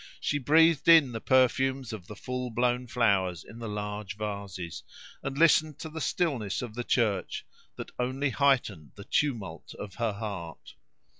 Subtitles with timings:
[0.19, 4.81] She breathed in the perfumes of the full blown flowers in the large vases,
[5.21, 10.13] and listened to the stillness of the church, that only heightened the tumult of her
[10.13, 10.73] heart.